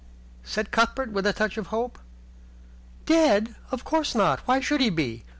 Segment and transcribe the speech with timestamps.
[0.43, 1.99] said Cuthbert, with a touch of hope.
[3.05, 3.53] "Dead?
[3.69, 4.39] Of course not.
[4.47, 5.25] Why should he be?